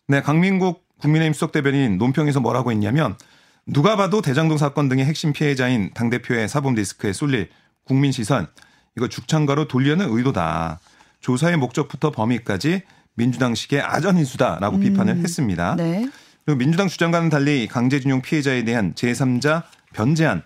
네. 0.07 0.21
강민국 0.21 0.83
국민의힘 0.99 1.33
수석 1.33 1.51
대변인 1.51 1.97
논평에서 1.97 2.39
뭐라고 2.39 2.71
했냐면 2.71 3.17
누가 3.65 3.97
봐도 3.97 4.21
대장동 4.21 4.57
사건 4.57 4.87
등의 4.87 5.05
핵심 5.05 5.33
피해자인 5.33 5.91
당대표의 5.93 6.47
사법 6.47 6.75
리스크에 6.75 7.11
쏠릴 7.11 7.49
국민 7.91 8.13
시선 8.13 8.47
이거 8.95 9.09
죽창가로 9.09 9.67
돌려는 9.67 10.07
의도다. 10.09 10.79
조사의 11.19 11.57
목적부터 11.57 12.09
범위까지 12.11 12.83
민주당식의 13.15 13.81
아전인수다라고 13.81 14.77
음. 14.77 14.81
비판을 14.81 15.17
했습니다. 15.17 15.75
네. 15.75 16.09
그리고 16.45 16.57
민주당 16.57 16.87
주장과는 16.87 17.27
달리 17.27 17.67
강제징용 17.67 18.21
피해자에 18.21 18.63
대한 18.63 18.93
제3자 18.93 19.63
변제안 19.91 20.41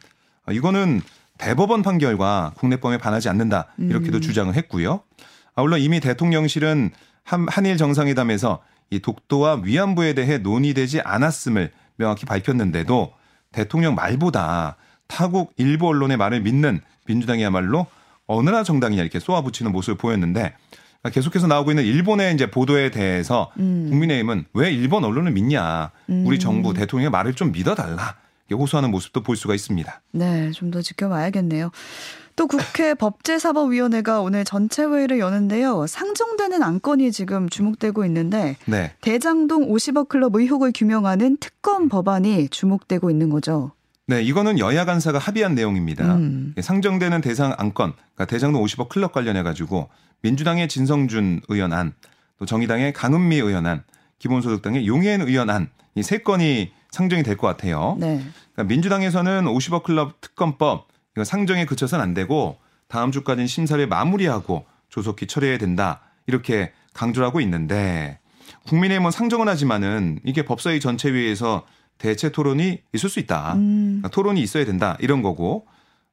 어, 0.47 0.51
이거는 0.53 1.03
대법원 1.37 1.83
판결과 1.83 2.53
국내법에 2.57 2.97
반하지 2.97 3.29
않는다 3.29 3.67
이렇게도 3.77 4.17
음. 4.17 4.21
주장을 4.21 4.51
했고요. 4.55 5.03
아울러 5.53 5.77
이미 5.77 5.99
대통령실은 5.99 6.89
한, 7.23 7.45
한일 7.47 7.77
정상회담에서 7.77 8.59
이 8.89 8.99
독도와 8.99 9.61
위안부에 9.63 10.13
대해 10.13 10.39
논의되지 10.39 11.01
않았음을 11.01 11.71
명확히 11.97 12.25
밝혔는데도 12.25 13.13
대통령 13.51 13.93
말보다 13.93 14.77
타국 15.07 15.53
일부 15.57 15.87
언론의 15.87 16.17
말을 16.17 16.41
믿는 16.41 16.81
민주당이야말로 17.07 17.87
어느나 18.27 18.63
정당이냐 18.63 19.01
이렇게 19.01 19.19
쏘아붙이는 19.19 19.71
모습을 19.71 19.97
보였는데 19.97 20.53
계속해서 21.11 21.45
나오고 21.47 21.71
있는 21.71 21.83
일본의 21.83 22.33
이제 22.33 22.49
보도에 22.49 22.89
대해서 22.89 23.51
음. 23.59 23.87
국민의힘은 23.89 24.45
왜 24.53 24.71
일본 24.71 25.03
언론을 25.03 25.31
믿냐 25.33 25.91
우리 26.07 26.39
정부 26.39 26.73
대통령의 26.73 27.11
말을 27.11 27.35
좀 27.35 27.51
믿어달라 27.51 28.15
호소하는 28.51 28.91
모습도 28.91 29.21
볼 29.21 29.35
수가 29.35 29.55
있습니다. 29.55 30.01
네, 30.11 30.51
좀 30.51 30.71
더 30.71 30.81
지켜봐야겠네요. 30.81 31.71
또 32.35 32.47
국회 32.47 32.93
법제사법위원회가 32.95 34.21
오늘 34.21 34.43
전체 34.43 34.83
회의를 34.83 35.19
여는데요. 35.19 35.87
상정되는 35.87 36.61
안건이 36.61 37.11
지금 37.11 37.49
주목되고 37.49 38.03
있는데 38.05 38.57
네. 38.65 38.93
대장동 39.01 39.69
50억 39.71 40.09
클럽 40.09 40.35
의혹을 40.35 40.73
규명하는 40.75 41.37
특검 41.39 41.87
법안이 41.87 42.49
주목되고 42.49 43.09
있는 43.09 43.29
거죠. 43.29 43.71
네, 44.07 44.21
이거는 44.21 44.59
여야 44.59 44.85
간사가 44.85 45.17
합의한 45.17 45.55
내용입니다. 45.55 46.15
음. 46.15 46.53
상정되는 46.59 47.21
대상 47.21 47.53
안건, 47.57 47.93
그러니까 47.93 48.25
대장동 48.25 48.63
50억 48.63 48.89
클럽 48.89 49.11
관련해 49.11 49.41
가지고 49.43 49.89
민주당의 50.21 50.67
진성준 50.67 51.41
의원 51.47 51.73
안, 51.73 51.93
또 52.37 52.45
정의당의 52.45 52.93
강은미 52.93 53.37
의원 53.37 53.65
안, 53.65 53.83
기본소득당의 54.19 54.87
용해인 54.87 55.21
의원 55.21 55.49
안, 55.49 55.69
이 55.95 56.01
세 56.03 56.17
건이 56.19 56.71
상정이 56.91 57.23
될 57.23 57.35
것 57.37 57.47
같아요. 57.47 57.97
네. 57.99 58.21
그러니까 58.53 58.63
민주당에서는 58.73 59.45
50억 59.45 59.83
클럽 59.83 60.21
특검법 60.21 60.87
이거 61.15 61.23
상정에 61.23 61.65
그쳐서는 61.65 62.03
안 62.03 62.13
되고 62.13 62.57
다음 62.87 63.11
주까지는 63.11 63.47
심사를 63.47 63.85
마무리하고 63.87 64.65
조속히 64.89 65.25
처리해야 65.25 65.57
된다 65.57 66.01
이렇게 66.27 66.71
강조를 66.93 67.27
하고 67.27 67.41
있는데 67.41 68.19
국민의힘은 68.67 69.11
상정은 69.11 69.47
하지만은 69.47 70.19
이게 70.23 70.43
법사위 70.43 70.79
전체회의에서 70.79 71.65
대체 71.97 72.31
토론이 72.31 72.81
있을 72.93 73.09
수 73.09 73.19
있다. 73.19 73.53
음. 73.53 73.85
그러니까 74.01 74.09
토론이 74.09 74.41
있어야 74.41 74.65
된다 74.65 74.97
이런 74.99 75.21
거고 75.21 75.65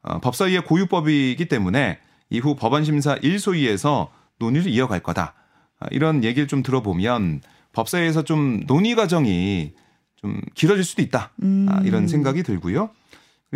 어, 0.02 0.20
법사위의 0.20 0.64
고유법이기 0.64 1.46
때문에 1.46 1.98
이후 2.30 2.54
법안 2.56 2.84
심사 2.84 3.16
1소위에서 3.16 4.08
논의를 4.38 4.70
이어갈 4.70 5.00
거다. 5.00 5.34
아, 5.80 5.86
이런 5.90 6.24
얘기를 6.24 6.46
좀 6.46 6.62
들어보면 6.62 7.40
법사위에서 7.72 8.22
좀 8.24 8.64
논의 8.66 8.94
과정이 8.94 9.72
좀 10.16 10.40
길어질 10.54 10.84
수도 10.84 11.02
있다. 11.02 11.20
아, 11.20 11.30
음. 11.42 11.68
이런 11.84 12.06
생각이 12.06 12.42
들고요. 12.42 12.90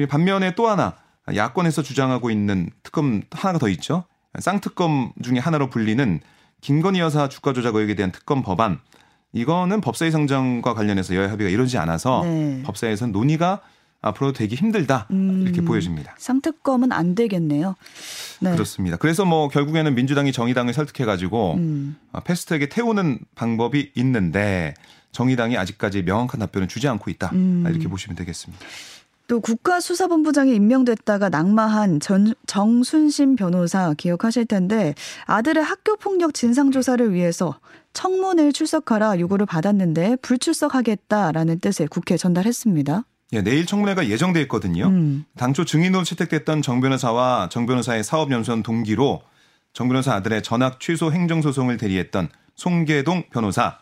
반면에 0.08 0.54
또 0.54 0.68
하나 0.68 0.94
야권에서 1.34 1.82
주장하고 1.82 2.30
있는 2.30 2.70
특검 2.82 3.22
하나가 3.30 3.58
더 3.58 3.68
있죠. 3.70 4.04
쌍특검 4.38 5.12
중에 5.22 5.38
하나로 5.38 5.70
불리는 5.70 6.20
김건희 6.66 6.98
여사 6.98 7.28
주가 7.28 7.52
조작 7.52 7.76
의혹에 7.76 7.94
대한 7.94 8.10
특검 8.10 8.42
법안. 8.42 8.80
이거는 9.32 9.80
법사위 9.80 10.10
상정과 10.10 10.74
관련해서 10.74 11.14
여야 11.14 11.30
합의가 11.30 11.48
이루어지지 11.48 11.78
않아서 11.78 12.24
네. 12.24 12.60
법사위에서는 12.64 13.12
논의가 13.12 13.60
앞으로 14.02 14.32
되기 14.32 14.56
힘들다 14.56 15.06
음, 15.12 15.42
이렇게 15.42 15.60
보여집니다. 15.60 16.16
쌍특검은 16.18 16.90
안 16.90 17.14
되겠네요. 17.14 17.76
네. 18.40 18.50
그렇습니다. 18.50 18.96
그래서 18.96 19.24
뭐 19.24 19.46
결국에는 19.46 19.94
민주당이 19.94 20.32
정의당을 20.32 20.72
설득해 20.72 21.06
가지고 21.06 21.54
음. 21.54 21.96
어, 22.10 22.18
패스트트랙에 22.18 22.68
태우는 22.68 23.20
방법이 23.36 23.92
있는데 23.94 24.74
정의당이 25.12 25.56
아직까지 25.56 26.02
명확한 26.02 26.40
답변을 26.40 26.66
주지 26.66 26.88
않고 26.88 27.12
있다 27.12 27.30
음. 27.32 27.64
이렇게 27.68 27.86
보시면 27.86 28.16
되겠습니다. 28.16 28.66
또 29.28 29.40
국가수사본부장이 29.40 30.54
임명됐다가 30.54 31.28
낙마한 31.28 32.00
전, 32.00 32.34
정순심 32.46 33.36
변호사 33.36 33.92
기억하실 33.94 34.46
텐데 34.46 34.94
아들의 35.26 35.62
학교폭력 35.62 36.34
진상조사를 36.34 37.12
위해서 37.12 37.58
청문회에 37.92 38.52
출석하라 38.52 39.18
요구를 39.18 39.46
받았는데 39.46 40.16
불출석하겠다라는 40.16 41.60
뜻을 41.60 41.88
국회에 41.88 42.16
전달했습니다. 42.16 43.04
예, 43.32 43.42
내일 43.42 43.66
청문회가 43.66 44.08
예정돼 44.08 44.40
있거든요. 44.42 44.86
음. 44.86 45.24
당초 45.36 45.64
증인으로 45.64 46.04
채택됐던 46.04 46.62
정 46.62 46.80
변호사와 46.80 47.48
정 47.50 47.66
변호사의 47.66 48.04
사업연수원 48.04 48.62
동기로 48.62 49.22
정 49.72 49.88
변호사 49.88 50.14
아들의 50.14 50.42
전학 50.42 50.78
취소 50.78 51.10
행정소송을 51.10 51.76
대리했던 51.76 52.28
송계동 52.54 53.24
변호사 53.30 53.78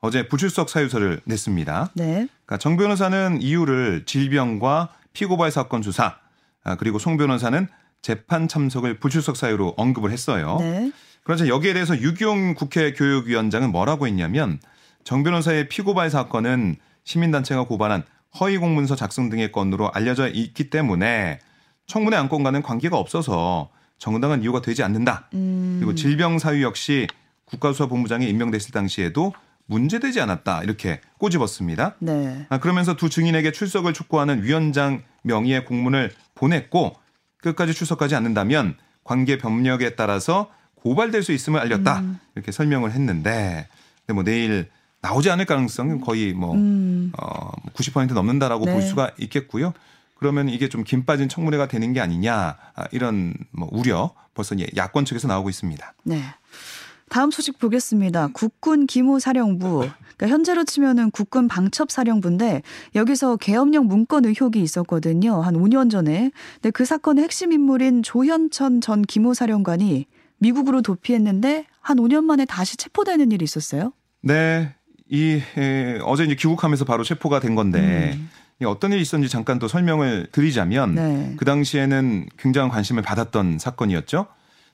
어제 0.00 0.28
불출석 0.28 0.68
사유서를 0.68 1.20
냈습니다. 1.24 1.90
네. 1.94 2.28
그러니까 2.44 2.58
정 2.58 2.76
변호사는 2.76 3.40
이유를 3.40 4.04
질병과 4.06 4.90
피고발 5.12 5.50
사건 5.50 5.82
조사 5.82 6.16
아, 6.64 6.76
그리고 6.76 6.98
송 6.98 7.16
변호사는 7.16 7.68
재판 8.02 8.48
참석을 8.48 8.98
불출석 8.98 9.36
사유로 9.36 9.74
언급을 9.76 10.10
했어요. 10.10 10.58
네. 10.60 10.92
그러자 11.24 11.48
여기에 11.48 11.72
대해서 11.72 11.98
유기용 12.00 12.54
국회 12.54 12.92
교육위원장은 12.92 13.72
뭐라고 13.72 14.06
했냐면 14.06 14.60
정 15.02 15.22
변호사의 15.22 15.68
피고발 15.68 16.10
사건은 16.10 16.76
시민단체가 17.04 17.64
고발한 17.64 18.04
허위 18.38 18.58
공문서 18.58 18.96
작성 18.96 19.28
등의 19.28 19.50
건으로 19.50 19.90
알려져 19.92 20.28
있기 20.28 20.70
때문에 20.70 21.40
청문회 21.86 22.16
안건과는 22.16 22.62
관계가 22.62 22.96
없어서 22.96 23.70
정당한 23.98 24.42
이유가 24.42 24.60
되지 24.60 24.82
않는다. 24.82 25.28
음. 25.34 25.76
그리고 25.78 25.94
질병 25.94 26.38
사유 26.38 26.62
역시 26.62 27.06
국가수사본부장이 27.46 28.28
임명됐을 28.28 28.72
당시에도 28.72 29.32
문제되지 29.66 30.20
않았다 30.20 30.62
이렇게 30.62 31.00
꼬집었습니다. 31.18 31.96
네. 32.00 32.46
아, 32.48 32.58
그러면서 32.58 32.96
두 32.96 33.10
증인에게 33.10 33.52
출석을 33.52 33.92
촉구하는 33.92 34.42
위원장 34.42 35.02
명의의 35.22 35.64
공문을 35.64 36.12
보냈고 36.34 36.96
끝까지 37.38 37.74
출석하지 37.74 38.14
않는다면 38.14 38.76
관계 39.04 39.38
병력에 39.38 39.94
따라서 39.96 40.50
고발될 40.76 41.22
수 41.22 41.32
있음을 41.32 41.60
알렸다 41.60 42.00
음. 42.00 42.18
이렇게 42.34 42.52
설명을 42.52 42.92
했는데 42.92 43.68
근데 44.00 44.14
뭐 44.14 44.22
내일 44.22 44.68
나오지 45.02 45.30
않을 45.30 45.44
가능성은 45.44 46.00
거의 46.00 46.32
뭐 46.32 46.54
음. 46.54 47.12
어, 47.18 47.50
90% 47.74 48.12
넘는다라고 48.12 48.64
네. 48.64 48.72
볼 48.72 48.82
수가 48.82 49.12
있겠고요. 49.18 49.72
그러면 50.18 50.48
이게 50.48 50.68
좀긴 50.68 51.04
빠진 51.04 51.28
청문회가 51.28 51.68
되는 51.68 51.92
게 51.92 52.00
아니냐 52.00 52.56
아, 52.74 52.84
이런 52.90 53.34
뭐 53.50 53.68
우려 53.70 54.14
벌써 54.34 54.54
야권 54.76 55.04
측에서 55.04 55.28
나오고 55.28 55.50
있습니다. 55.50 55.94
네. 56.04 56.22
다음 57.08 57.30
소식 57.30 57.58
보겠습니다. 57.58 58.28
국군 58.32 58.86
기무사령부. 58.86 59.88
그러니까 60.16 60.28
현재로 60.28 60.64
치면은 60.64 61.10
국군 61.10 61.46
방첩사령부인데 61.46 62.62
여기서 62.94 63.36
계엄령 63.36 63.86
문건 63.86 64.24
의혹이 64.24 64.60
있었거든요. 64.60 65.40
한 65.40 65.54
5년 65.54 65.90
전에. 65.90 66.30
근데 66.54 66.70
그 66.70 66.84
사건의 66.84 67.24
핵심 67.24 67.52
인물인 67.52 68.02
조현천 68.02 68.80
전 68.80 69.02
기무사령관이 69.02 70.06
미국으로 70.38 70.82
도피했는데 70.82 71.66
한 71.80 71.96
5년 71.98 72.24
만에 72.24 72.44
다시 72.44 72.76
체포되는 72.76 73.30
일이 73.30 73.44
있었어요. 73.44 73.92
네. 74.22 74.74
이 75.08 75.40
에, 75.56 76.00
어제 76.02 76.24
이제 76.24 76.34
귀국하면서 76.34 76.84
바로 76.84 77.04
체포가 77.04 77.38
된 77.38 77.54
건데 77.54 78.18
음. 78.18 78.66
어떤 78.66 78.90
일이 78.92 79.02
있었는지 79.02 79.30
잠깐 79.30 79.58
또 79.58 79.68
설명을 79.68 80.28
드리자면 80.32 80.94
네. 80.94 81.34
그 81.36 81.44
당시에는 81.44 82.26
굉장한 82.38 82.70
관심을 82.70 83.02
받았던 83.02 83.58
사건이었죠. 83.58 84.26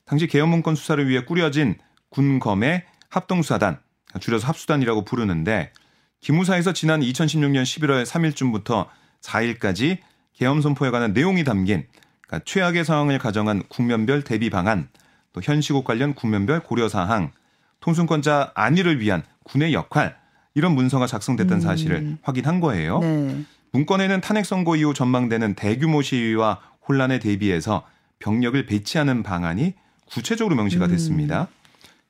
당시 0.06 0.26
계엄 0.26 0.48
문건 0.48 0.74
수사를 0.74 1.06
위해 1.08 1.24
꾸려진 1.24 1.76
군검의 2.12 2.84
합동수사단, 3.08 3.78
줄여서 4.20 4.46
합수단이라고 4.46 5.04
부르는데 5.04 5.72
기무사에서 6.20 6.72
지난 6.72 7.00
2016년 7.00 7.62
11월 7.62 8.04
3일쯤부터 8.04 8.86
4일까지 9.22 9.98
계엄 10.34 10.60
선포에 10.60 10.90
관한 10.90 11.12
내용이 11.12 11.42
담긴 11.44 11.86
그러니까 12.20 12.44
최악의 12.44 12.84
상황을 12.84 13.18
가정한 13.18 13.62
국면별 13.68 14.22
대비 14.22 14.50
방안, 14.50 14.88
또 15.32 15.40
현시국 15.42 15.84
관련 15.84 16.14
국면별 16.14 16.60
고려 16.60 16.88
사항, 16.88 17.32
통순권자 17.80 18.52
안위를 18.54 19.00
위한 19.00 19.22
군의 19.44 19.72
역할 19.72 20.16
이런 20.54 20.74
문서가 20.74 21.06
작성됐던 21.06 21.58
음. 21.58 21.60
사실을 21.60 22.18
확인한 22.22 22.60
거예요. 22.60 23.00
네. 23.00 23.44
문건에는 23.72 24.20
탄핵 24.20 24.44
선고 24.44 24.76
이후 24.76 24.92
전망되는 24.92 25.54
대규모 25.54 26.02
시위와 26.02 26.60
혼란에 26.86 27.18
대비해서 27.18 27.86
병력을 28.18 28.64
배치하는 28.66 29.22
방안이 29.22 29.74
구체적으로 30.06 30.54
명시가 30.56 30.86
음. 30.86 30.90
됐습니다. 30.90 31.48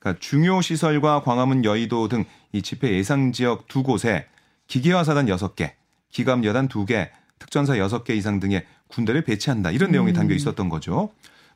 그러니까 0.02 0.20
중요 0.20 0.60
시설과 0.60 1.22
광화문 1.22 1.64
여의도 1.64 2.08
등 2.08 2.24
이 2.52 2.60
집회 2.62 2.92
예상 2.92 3.32
지역 3.32 3.66
두 3.66 3.82
곳에 3.82 4.26
기계화 4.66 5.04
사단 5.04 5.26
6개, 5.26 5.72
기갑 6.10 6.44
여단 6.44 6.68
2개, 6.68 7.08
특전사 7.38 7.74
6개 7.74 8.10
이상 8.10 8.40
등의 8.40 8.64
군대를 8.88 9.24
배치한다. 9.24 9.70
이런 9.70 9.90
내용이 9.90 10.12
음. 10.12 10.14
담겨 10.14 10.34
있었던 10.34 10.68
거죠. 10.68 11.10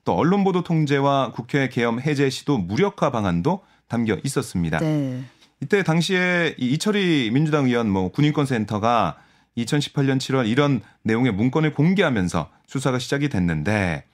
또 0.05 0.15
언론 0.15 0.43
보도 0.43 0.63
통제와 0.63 1.33
국회 1.33 1.69
계엄 1.69 2.01
해제 2.01 2.31
시도 2.31 2.59
무력화 2.59 3.11
방안도 3.11 3.63
담겨 3.89 4.17
있었습니다. 4.25 4.79
네. 4.79 5.23
이때 5.61 5.83
당시에 5.83 6.55
이철희 6.59 7.31
민주당 7.33 7.67
의원 7.67 7.91
뭐 7.91 8.11
군인권 8.11 8.47
센터가 8.47 9.19
2018년 9.57 10.19
7월 10.19 10.49
이런 10.49 10.81
내용의 11.03 11.33
문건을 11.33 11.73
공개하면서 11.73 12.51
수사가 12.67 12.99
시작이 12.99 13.29
됐는데 13.29 14.05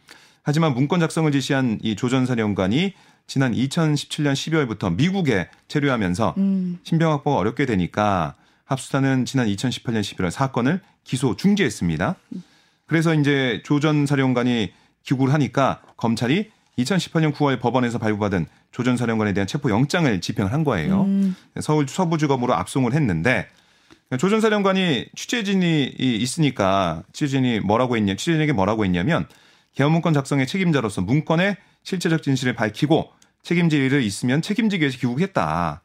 하지만 0.43 0.75
문건 0.75 1.01
작성을 1.01 1.31
지시한 1.31 1.79
이 1.83 1.95
조전 1.97 2.27
사령관이 2.27 2.95
지난 3.27 3.53
2017년 3.55 4.33
12월부터 4.35 4.95
미국에 4.95 5.49
체류하면서 5.69 6.35
음. 6.39 6.79
신병 6.83 7.13
확보가 7.13 7.37
어렵게 7.39 7.67
되니까 7.67 8.35
합수사는 8.65 9.25
지난 9.25 9.47
2018년 9.47 10.01
11월 10.01 10.31
사건을 10.31 10.81
기소 11.05 11.37
중지했습니다. 11.37 12.17
그래서 12.87 13.15
이제 13.15 13.63
조 13.65 13.81
전 13.81 14.07
사령관이 14.07 14.73
기구를 15.05 15.33
하니까 15.35 15.81
검찰이 15.97 16.51
2018년 16.79 17.33
9월 17.35 17.61
법원에서 17.61 17.99
발부받은 17.99 18.47
조 18.71 18.83
전 18.83 18.97
사령관에 18.97 19.33
대한 19.35 19.47
체포 19.47 19.71
영장을 19.71 20.21
집행을 20.21 20.53
한 20.53 20.65
거예요. 20.65 21.03
음. 21.05 21.37
서울 21.61 21.87
서부지검으로 21.89 22.55
압송을 22.55 22.93
했는데 22.95 23.49
조 24.19 24.29
전 24.29 24.41
사령관이 24.41 25.07
취재진이 25.17 25.85
있으니까 25.99 27.03
취재진이 27.13 27.61
뭐라고 27.61 27.97
했냐 27.97 28.15
취재진에게 28.15 28.53
뭐라고 28.53 28.85
했냐면 28.85 29.27
개헌 29.75 29.91
문건 29.93 30.13
작성의 30.13 30.47
책임자로서 30.47 31.01
문건의 31.03 31.57
실체적 31.83 32.23
진실을 32.23 32.55
밝히고 32.55 33.09
책임질 33.43 33.81
일을 33.83 34.03
있으면 34.03 34.43
책임지기 34.43 34.83
위해서 34.83 34.99
귀국했다. 34.99 35.83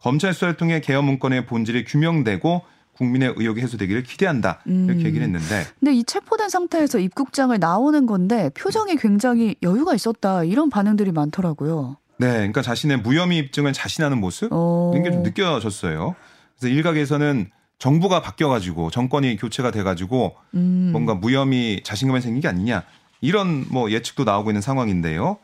검찰 0.00 0.32
수사를 0.34 0.56
통해 0.56 0.80
개헌 0.80 1.04
문건의 1.04 1.46
본질이 1.46 1.84
규명되고 1.84 2.62
국민의 2.92 3.34
의혹이 3.36 3.60
해소되기를 3.60 4.02
기대한다 4.02 4.60
이렇게 4.66 4.92
음. 5.02 5.06
얘기를 5.06 5.22
했는데. 5.22 5.64
근데 5.78 5.94
이 5.94 6.04
체포된 6.04 6.48
상태에서 6.48 6.98
입국장을 6.98 7.56
나오는 7.58 8.06
건데 8.06 8.50
표정이 8.54 8.96
굉장히 8.96 9.54
여유가 9.62 9.94
있었다 9.94 10.44
이런 10.44 10.68
반응들이 10.68 11.12
많더라고요. 11.12 11.96
네, 12.18 12.32
그러니까 12.32 12.62
자신의 12.62 12.98
무혐의 12.98 13.38
입증을 13.38 13.72
자신하는 13.72 14.18
모습 14.18 14.48
어. 14.52 14.90
이런 14.92 15.04
게 15.04 15.10
좀 15.12 15.22
느껴졌어요. 15.22 16.16
그래서 16.58 16.74
일각에서는 16.74 17.50
정부가 17.78 18.20
바뀌어가지고 18.20 18.90
정권이 18.90 19.36
교체가 19.36 19.70
돼가지고 19.70 20.34
음. 20.54 20.88
뭔가 20.90 21.14
무혐의 21.14 21.82
자신감이 21.84 22.20
생긴 22.20 22.40
게 22.40 22.48
아니냐 22.48 22.82
이런 23.20 23.66
뭐 23.70 23.90
예측도 23.90 24.24
나오고 24.24 24.50
있는 24.50 24.60
상황인데요. 24.60 25.38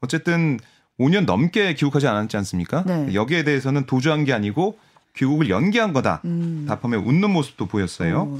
어쨌든 0.00 0.58
5년 0.98 1.24
넘게 1.24 1.74
귀국하지 1.74 2.06
않았지 2.06 2.36
않습니까? 2.36 2.84
네. 2.84 3.14
여기에 3.14 3.44
대해서는 3.44 3.86
도주한 3.86 4.24
게 4.24 4.32
아니고 4.32 4.78
귀국을 5.16 5.48
연기한 5.48 5.92
거다. 5.92 6.20
음. 6.24 6.66
답하며 6.68 6.98
웃는 6.98 7.30
모습도 7.30 7.66
보였어요. 7.66 8.38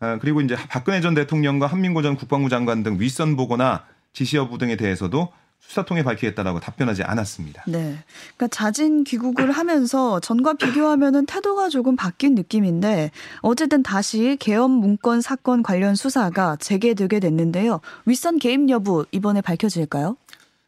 아, 0.00 0.18
그리고 0.20 0.40
이제 0.40 0.56
박근혜 0.68 1.00
전 1.00 1.14
대통령과 1.14 1.66
한민구 1.66 2.02
전 2.02 2.16
국방부 2.16 2.48
장관 2.48 2.82
등 2.82 2.98
윗선 2.98 3.36
보거나 3.36 3.84
지시 4.12 4.36
여부 4.36 4.58
등에 4.58 4.76
대해서도 4.76 5.32
수사 5.60 5.84
통해 5.84 6.02
밝히겠다라고 6.02 6.58
답변하지 6.58 7.04
않았습니다. 7.04 7.62
네. 7.68 7.96
그러니까 8.36 8.48
자진 8.48 9.04
귀국을 9.04 9.52
하면서 9.52 10.18
전과 10.18 10.54
비교하면은 10.54 11.26
태도가 11.26 11.68
조금 11.68 11.94
바뀐 11.94 12.34
느낌인데 12.34 13.12
어쨌든 13.42 13.82
다시 13.84 14.36
계엄 14.40 14.70
문건 14.72 15.20
사건 15.20 15.62
관련 15.62 15.94
수사가 15.94 16.56
재개되게 16.56 17.20
됐는데요. 17.20 17.80
윗선 18.06 18.38
개입 18.38 18.68
여부 18.68 19.06
이번에 19.12 19.40
밝혀질까요? 19.42 20.16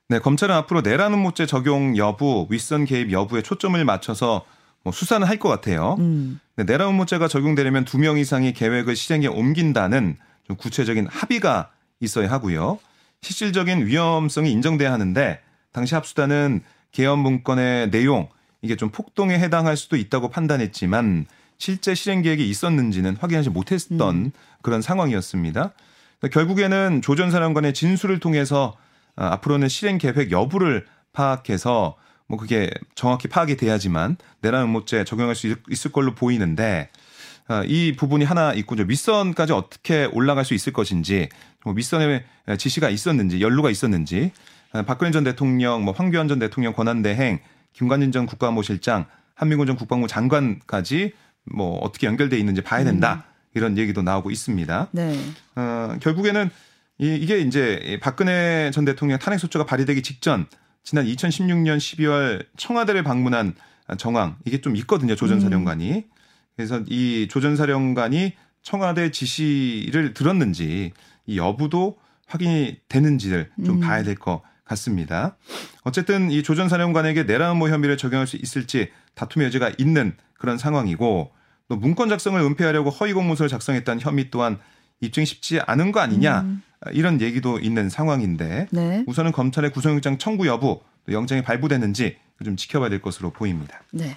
네, 0.08 0.18
검찰은 0.20 0.54
앞으로 0.54 0.82
내라는 0.82 1.18
모죄 1.18 1.46
적용 1.46 1.96
여부, 1.96 2.46
윗선 2.50 2.84
개입 2.84 3.10
여부에 3.12 3.42
초점을 3.42 3.82
맞춰서 3.84 4.44
뭐 4.84 4.92
수사는 4.92 5.26
할 5.26 5.38
것 5.38 5.48
같아요. 5.48 5.96
음. 6.00 6.38
네, 6.56 6.64
내라는 6.64 6.94
모죄가 6.94 7.26
적용되려면 7.28 7.84
두 7.84 7.98
명 7.98 8.18
이상이 8.18 8.52
계획을 8.52 8.94
실행에 8.94 9.26
옮긴다는 9.26 10.16
좀 10.46 10.56
구체적인 10.56 11.06
합의가 11.08 11.70
있어야 12.00 12.30
하고요. 12.30 12.78
실질적인 13.22 13.86
위험성이 13.86 14.50
인정돼야 14.52 14.92
하는데 14.92 15.40
당시 15.72 15.94
합수단은 15.94 16.62
개헌 16.90 17.18
문건의 17.20 17.90
내용 17.90 18.28
이게 18.60 18.76
좀 18.76 18.90
폭동에 18.90 19.38
해당할 19.38 19.76
수도 19.76 19.96
있다고 19.96 20.28
판단했지만 20.28 21.26
실제 21.56 21.94
실행 21.94 22.22
계획이 22.22 22.48
있었는지는 22.48 23.16
확인하지 23.16 23.50
못했던 23.50 24.16
음. 24.16 24.32
그런 24.62 24.82
상황이었습니다. 24.82 25.72
결국에는 26.30 27.00
조 27.02 27.14
전 27.16 27.30
사령관의 27.30 27.74
진술을 27.74 28.20
통해서 28.20 28.76
어, 29.16 29.24
앞으로는 29.24 29.68
실행 29.68 29.98
계획 29.98 30.30
여부를 30.30 30.86
파악해서 31.12 31.96
뭐 32.26 32.38
그게 32.38 32.70
정확히 32.94 33.28
파악이 33.28 33.56
돼야지만 33.56 34.16
내란 34.40 34.64
음모죄 34.64 35.04
적용할 35.04 35.34
수 35.34 35.54
있을 35.70 35.92
걸로 35.92 36.14
보이는데 36.14 36.88
어, 36.90 37.01
이 37.66 37.94
부분이 37.96 38.24
하나 38.24 38.52
있고 38.52 38.76
밑선까지 38.76 39.52
어떻게 39.52 40.06
올라갈 40.06 40.44
수 40.44 40.54
있을 40.54 40.72
것인지 40.72 41.28
뭐 41.64 41.74
밑선에 41.74 42.24
지시가 42.58 42.88
있었는지 42.88 43.40
연루가 43.40 43.70
있었는지 43.70 44.32
어, 44.72 44.82
박근혜 44.82 45.10
전 45.10 45.22
대통령 45.24 45.84
뭐 45.84 45.92
황교안 45.92 46.28
전 46.28 46.38
대통령 46.38 46.72
권한대행 46.72 47.40
김관진 47.74 48.10
전 48.12 48.26
국가안보실장 48.26 49.06
한민군 49.34 49.66
전 49.66 49.76
국방부 49.76 50.06
장관까지 50.06 51.12
뭐 51.44 51.78
어떻게 51.78 52.06
연결돼 52.06 52.38
있는지 52.38 52.62
봐야 52.62 52.84
된다. 52.84 53.24
음. 53.26 53.32
이런 53.54 53.76
얘기도 53.76 54.02
나오고 54.02 54.30
있습니다. 54.30 54.88
네. 54.92 55.18
어, 55.56 55.96
결국에는 56.00 56.48
이, 56.98 57.16
이게 57.16 57.40
이제 57.40 57.98
박근혜 58.00 58.70
전 58.72 58.84
대통령 58.84 59.18
탄핵 59.18 59.38
소추가 59.38 59.66
발의되기 59.66 60.02
직전 60.02 60.46
지난 60.82 61.04
2016년 61.06 61.76
12월 61.76 62.46
청와대를 62.56 63.02
방문한 63.02 63.54
정황 63.98 64.36
이게 64.44 64.60
좀 64.60 64.76
있거든요 64.76 65.14
조전 65.14 65.40
사령관이 65.40 65.92
음. 65.92 66.02
그래서 66.56 66.82
이 66.88 67.28
조전 67.30 67.56
사령관이 67.56 68.34
청와대 68.62 69.10
지시를 69.10 70.14
들었는지 70.14 70.92
이 71.26 71.38
여부도 71.38 71.98
확인이 72.26 72.78
되는지를 72.88 73.50
좀 73.64 73.76
음. 73.76 73.80
봐야 73.80 74.02
될 74.02 74.14
것 74.14 74.42
같습니다. 74.64 75.36
어쨌든 75.82 76.30
이 76.30 76.42
조전 76.42 76.68
사령관에게 76.68 77.24
내란음모 77.24 77.68
혐의를 77.68 77.96
적용할 77.96 78.26
수 78.26 78.36
있을지 78.36 78.90
다툼의 79.14 79.46
여지가 79.46 79.72
있는 79.78 80.14
그런 80.34 80.56
상황이고 80.56 81.30
또 81.68 81.76
문건 81.76 82.08
작성을 82.08 82.40
은폐하려고 82.40 82.90
허위 82.90 83.12
공문서를 83.12 83.48
작성했다는 83.48 84.00
혐의 84.00 84.30
또한 84.30 84.58
입증이 85.00 85.26
쉽지 85.26 85.60
않은 85.60 85.92
거 85.92 86.00
아니냐. 86.00 86.40
음. 86.42 86.62
이런 86.92 87.20
얘기도 87.20 87.60
있는 87.60 87.88
상황인데 87.88 88.66
네. 88.72 89.04
우선은 89.06 89.30
검찰의 89.30 89.70
구속영장 89.70 90.18
청구 90.18 90.48
여부 90.48 90.80
영장이 91.08 91.42
발부됐는지 91.42 92.16
좀 92.44 92.56
지켜봐야 92.56 92.90
될 92.90 93.00
것으로 93.00 93.30
보입니다. 93.30 93.80
네. 93.92 94.16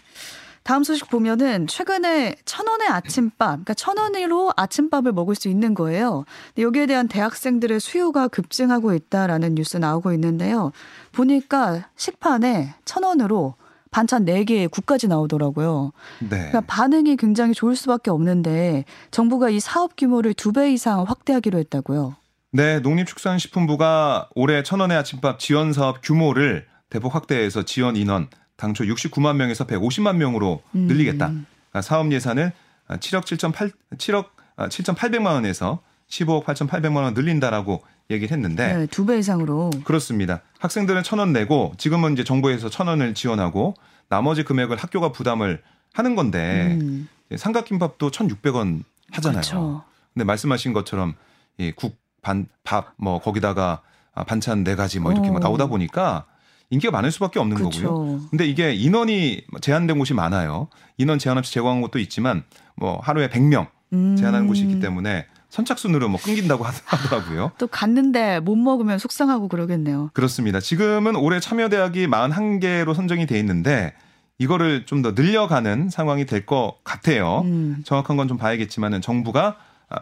다음 0.66 0.84
소식 0.84 1.12
보면은 1.12 1.68
최근에 1.68 2.38
천 2.44 2.68
원의 2.68 2.88
아침밥, 2.88 3.50
그러니까 3.50 3.76
천 3.76 4.00
원으로 4.00 4.52
아침밥을 4.58 5.12
먹을 5.12 5.36
수 5.36 5.48
있는 5.48 5.76
거예요. 5.76 6.26
여기에 6.58 6.88
대한 6.88 7.08
대학생들의 7.08 7.80
수요가 7.80 8.28
급증하고 8.28 8.96
있다라는 8.96 9.54
뉴스 9.54 9.78
나오고 9.78 10.12
있는데요. 10.14 10.72
보니까 11.12 11.90
식판에 11.98 12.74
천 12.84 13.04
원으로 13.04 13.54
반찬 13.92 14.26
4개 14.26 14.70
국까지 14.72 15.08
나오더라고요. 15.08 15.92
네. 16.22 16.30
그러니까 16.30 16.62
반응이 16.62 17.16
굉장히 17.18 17.54
좋을 17.54 17.76
수밖에 17.76 18.10
없는데 18.10 18.86
정부가 19.12 19.52
이 19.52 19.60
사업 19.60 19.96
규모를 19.96 20.34
두 20.34 20.52
배 20.52 20.74
이상 20.74 21.04
확대하기로 21.04 21.60
했다고요. 21.60 22.16
네, 22.54 22.80
농림축산식품부가 22.80 24.30
올해 24.34 24.64
천원의 24.64 24.98
아침밥 24.98 25.38
지원 25.38 25.74
사업 25.74 26.00
규모를 26.02 26.66
대폭 26.90 27.14
확대해서 27.14 27.62
지원 27.64 27.96
인원 27.96 28.30
당초 28.58 28.84
69만 28.84 29.36
명에서 29.36 29.66
150만 29.66 30.16
명으로 30.18 30.62
음. 30.76 30.88
늘리겠다. 30.88 31.28
그러니까 31.28 31.82
사업 31.82 32.12
예산을 32.12 32.52
7억 32.90 33.24
7.8 33.24 33.72
7억 33.98 34.28
7,800만 34.58 35.28
원에서 35.34 35.82
15억 36.10 36.46
8,800만 36.46 36.98
원 36.98 37.14
늘린다라고 37.14 37.84
얘기를 38.12 38.32
했는데 38.36 38.74
네, 38.78 38.86
두배 38.88 39.18
이상으로 39.18 39.72
그렇습니다. 39.84 40.42
학생들은 40.60 41.04
천 41.04 41.20
원 41.20 41.34
내고 41.34 41.74
지금은 41.78 42.14
이제 42.14 42.24
정부에서 42.24 42.70
천 42.70 42.88
원을 42.88 43.14
지원하고 43.16 43.74
나머지 44.08 44.44
금액을 44.44 44.78
학교가 44.78 45.12
부담을 45.12 45.62
하는 45.94 46.16
건데 46.16 46.78
음. 46.80 47.10
삼각김밥도 47.36 48.12
1,600원 48.12 48.84
하잖아요. 49.12 49.42
그렇죠. 49.42 49.84
근데 50.14 50.24
말씀하신 50.26 50.74
것처럼 50.74 51.16
이 51.58 51.72
국 51.76 51.98
반, 52.22 52.48
밥, 52.64 52.94
뭐, 52.98 53.20
거기다가 53.22 53.82
아, 54.16 54.24
반찬 54.24 54.64
네 54.64 54.76
가지 54.76 55.00
뭐 55.00 55.12
이렇게 55.12 55.30
어. 55.30 55.38
나오다 55.40 55.68
보니까 55.68 56.26
인기가 56.70 56.92
많을 56.92 57.12
수밖에 57.12 57.40
없는 57.40 57.58
그쵸. 57.58 57.70
거고요. 57.70 58.22
근데 58.30 58.46
이게 58.46 58.74
인원이 58.74 59.44
제한된 59.62 59.98
곳이 60.00 60.14
많아요. 60.14 60.68
인원 60.98 61.20
제한 61.20 61.38
없이 61.38 61.54
제공하는 61.54 61.82
곳도 61.82 62.00
있지만 62.00 62.44
뭐 62.76 63.00
하루에 63.04 63.30
100명 63.30 63.68
음. 63.94 64.16
제한하는 64.18 64.48
곳이 64.48 64.62
있기 64.64 64.80
때문에 64.80 65.28
선착순으로 65.50 66.10
뭐 66.10 66.20
끊긴다고 66.20 66.66
하더라고요. 66.86 67.52
또 67.58 67.68
갔는데 67.68 68.40
못 68.42 68.56
먹으면 68.56 68.98
속상하고 69.00 69.48
그러겠네요. 69.48 70.10
그렇습니다. 70.14 70.60
지금은 70.60 71.16
올해 71.16 71.40
참여대학이 71.40 72.08
41개로 72.08 72.94
선정이 72.94 73.26
돼 73.28 73.40
있는데 73.40 73.94
이거를 74.38 74.86
좀 74.86 75.02
더 75.02 75.12
늘려가는 75.12 75.90
상황이 75.90 76.26
될 76.26 76.46
것 76.46 76.76
같아요. 76.84 77.42
음. 77.46 77.84
정확한 77.86 78.18
건 78.18 78.28
좀 78.28 78.38
봐야겠지만은 78.38 79.02
정부가 79.02 79.56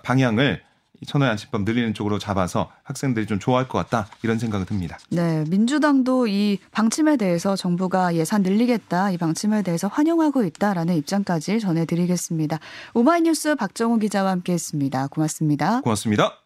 방향을 0.03 0.61
천호의 1.05 1.31
안치법 1.31 1.63
늘리는 1.63 1.93
쪽으로 1.93 2.19
잡아서 2.19 2.71
학생들이 2.83 3.25
좀 3.25 3.39
좋아할 3.39 3.67
것 3.67 3.77
같다 3.77 4.07
이런 4.23 4.39
생각은 4.39 4.65
듭니다. 4.65 4.97
네, 5.09 5.43
민주당도 5.49 6.27
이 6.27 6.59
방침에 6.71 7.17
대해서 7.17 7.55
정부가 7.55 8.15
예산 8.15 8.41
늘리겠다 8.41 9.11
이 9.11 9.17
방침에 9.17 9.61
대해서 9.61 9.87
환영하고 9.87 10.43
있다라는 10.43 10.95
입장까지 10.95 11.59
전해드리겠습니다. 11.59 12.59
오마이뉴스 12.93 13.55
박정호 13.55 13.97
기자와 13.97 14.31
함께했습니다. 14.31 15.07
고맙습니다. 15.07 15.81
고맙습니다. 15.81 16.42